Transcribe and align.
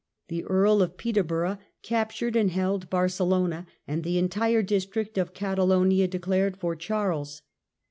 The 0.29 0.43
Earl 0.45 0.81
of 0.81 0.97
Peterborough 0.97 1.59
captured 1.83 2.35
and 2.35 2.49
held 2.49 2.89
Barcelona, 2.89 3.67
y 3.69 3.73
and 3.93 4.03
the 4.03 4.17
entire 4.17 4.63
district 4.63 5.15
of 5.19 5.35
Catalonia 5.35 6.07
declared 6.07 6.53
campaigns 6.53 6.61
for 6.61 6.75
Charles. 6.75 7.41